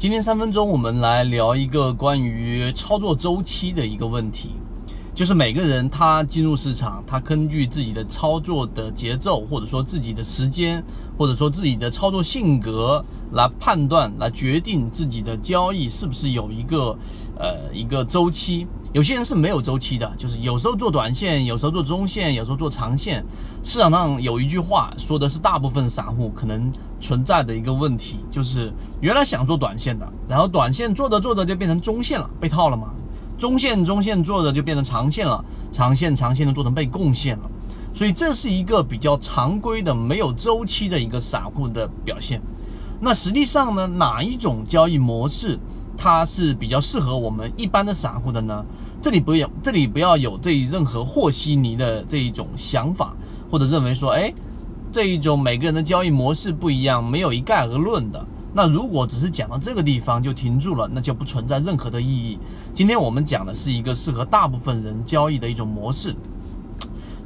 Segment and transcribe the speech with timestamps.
[0.00, 4.52] 今天三分钟，我们来聊一个关于操作周期的一个问题，
[5.20, 10.82] 就是每个人他进入市场，他根据自己的操作的节奏，或者说自己的时间，
[11.18, 16.98] 或者说自己的操作性格来判断，来决定自己的交易是不是有一个
[17.38, 18.66] 呃一个周期。
[18.94, 23.22] 有些人是没有周期的，就是有时候做短线，有时候做中线，有时候做长线。
[23.62, 32.94] 市场上有一句话说的是，大部分散户可能存在的一个问题，就是原来想做短线的，然后短线做着做着就变成中线了，被套了嘛。
[33.40, 37.50] 中线中线做的就变成长线了，长线长线的做成被贡献了。
[37.94, 42.40] 所以这是一个比较常规的没有周期的一个散户的表现。
[43.00, 45.58] 那实际上呢，哪一种交易模式？
[45.96, 48.64] 它是比较适合我们一般的散户的呢？
[49.02, 53.14] 这里不要，这里不要有这任何和稀泥的这一种想法，
[53.50, 54.32] 或者认为说，哎，
[54.92, 58.26] 这一种每个人的交易模式不一样，没有一概而论的。
[58.52, 62.38] 那如果只是讲到这个地方就停住了，那就不存在任何的意义。
[62.74, 66.14] 今天我们讲的是一个适合大部分人交易的一种模式。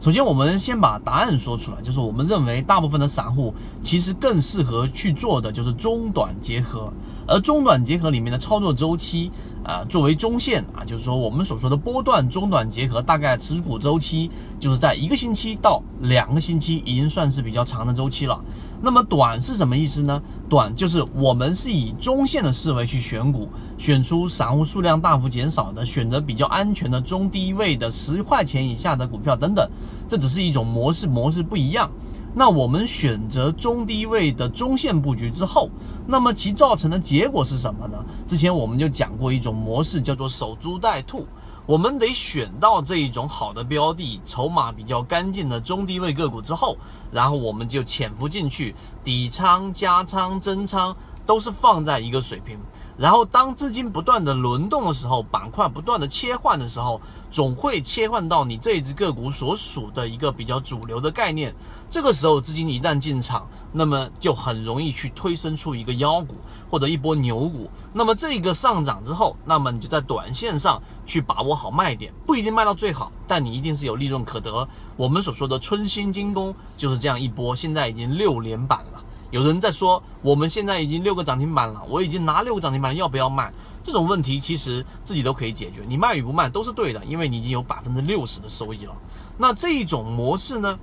[0.00, 6.92] 首先，我们先把答案说出来，就是我们认为大部分的散户其实更适合去做的就是中短结合，
[7.26, 9.30] 而中短结合里面的操作周期
[9.64, 18.38] 啊，作为中线啊，就是说我们所说的波段中短结合，大概持股周期就是在一个星期到两个星期，已经算是比较长的周期了。
[18.84, 20.22] 那么短是什么意思呢？
[20.46, 29.66] 短就是我们是以中线的思维去选股，选出散户数量大幅减少的，选择比较安全的中低位的十块钱以下的股票等等。
[30.06, 31.90] 这只是一种模式，模式不一样。
[32.34, 35.70] 那我们选择中低位的中线布局之后，
[36.06, 37.96] 那么其造成的结果是什么呢？
[38.26, 41.26] 之前我们就讲过一种模式，叫做守株待兔。
[41.66, 46.76] 我们得选到这一种好的标的，筹码比较干净的中低位个股之后，
[47.10, 52.58] 然后我们就潜伏进去，底仓、加仓、增仓都是放在一个水平。
[52.96, 61.52] 然后，当资金不断的轮动的时候，板块不断的切换的时候，总会切换到你这一只个股所属的一个比较主流的概念。
[61.90, 66.36] 这个时候，资金一旦进场，那么就很容易去推生出一个妖股
[66.70, 67.68] 或者一波牛股。
[67.92, 74.68] 那么这个上涨之后，那么你就在短线上去把握好卖点，不一定卖到最好，但你一定是有利润可得。
[74.96, 79.03] 我们所说的春兴精工就是这样一波，现在已经六连板了。
[79.34, 83.52] 有人在说，我们现在已经六个涨停板了，我已经拿六个涨停板，要不要卖？
[83.82, 88.94] 这种问题其实自己都可以解决，你卖与不卖都是对的，因为你已经有百分之六十的收益了。
[89.36, 90.78] 那这一种模式呢，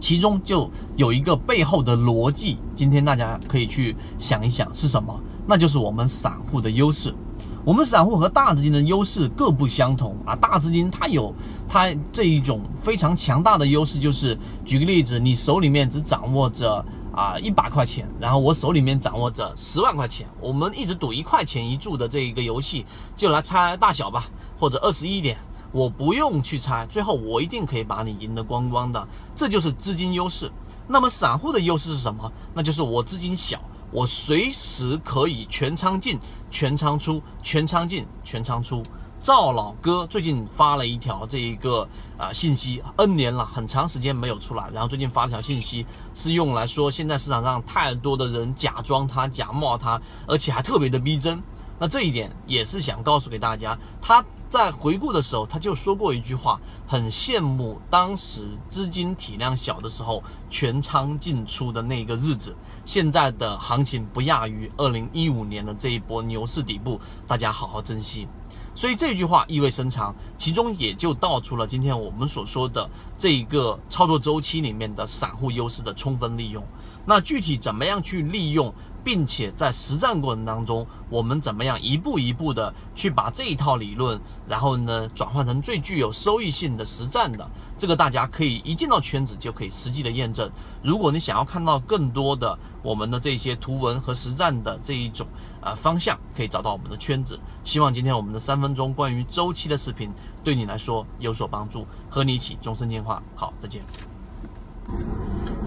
[0.00, 5.16] 其中就有一个背后的逻辑，今天大家可以去想一想是什么？
[5.46, 7.14] 那就是我们散户的优势。
[7.64, 11.32] 我们散户和大资金的优势各不相同啊，大资金它有
[11.68, 16.84] 它这一种非常强大的优势，就是举个例子，你手里面只掌握着。
[17.18, 22.86] 啊，一百块钱，然后我手里面掌握着十万块钱，我们一直赌一块钱一注的这一个游戏，
[23.16, 25.36] 就来猜大小吧，或者二十一点，
[25.72, 30.48] 我不用去猜，最后我一定可以把你赢得光光的，这就是资金优势。
[30.86, 32.30] 那么散户的优势是什么？
[32.54, 36.20] 那就是我资金小，我随时可以全仓进、
[36.52, 38.84] 全仓出、全仓进、全仓出。
[39.20, 41.86] 赵老哥最近发了一条这一个
[42.16, 45.84] 啊信息，N 年了，很长时间没有出来，然后最近发了条信息，
[46.14, 51.42] 是用来说现在市场上太多的人假装他、假冒他，而且还特别的逼真。
[51.80, 62.54] 那这一点也是想告诉给大家，他在回顾的时候他就说过一句话，很羡慕当时资金体量小的时候全仓进出的那个日子，
[62.84, 68.26] 现在的行情不亚于二零一五年的这一波牛市底部，大家好好珍惜。
[68.78, 76.64] 所以这句话意味深长，其中也就道出了今天我们所说的这一个操作周期里面的散户优势的充分利用。
[77.04, 78.72] 那具体怎么样去利用？
[79.08, 90.50] 并且在实战过程当中，我们怎么样一步一步的去把这一套理论，然后呢转换成最具有收益性的实战的，这个大家可以一进到圈子就可以实际的验证。
[90.82, 95.26] 如果你想要看到更多的我们的这些图文和实战的这一种
[95.62, 97.40] 呃方向，可以找到我们的圈子。
[97.64, 100.12] 希望今天我们的三分钟关于周期的视频
[100.44, 103.22] 对你来说有所帮助，和你一起终身进化。
[103.34, 103.82] 好，再见。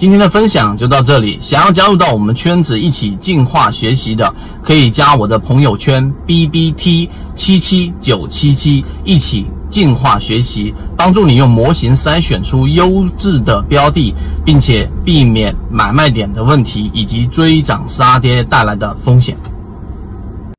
[0.00, 1.36] 今天的分享就到这里。
[1.42, 19.36] 想要加入到我们圈子一起进化学习的，可以加我的朋友圈 B B T 七七九七七，一起进化学习，帮助你用模型筛选出优质的标的，并且避免买卖点的问题以及追涨杀跌带来的风险。